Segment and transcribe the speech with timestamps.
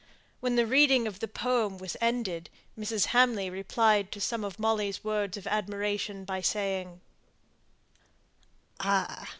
[0.39, 3.05] When the reading of the poem was ended, Mrs.
[3.13, 7.01] Hamley replied to some of Molly's words of admiration, by saying:
[8.79, 9.27] "Ah!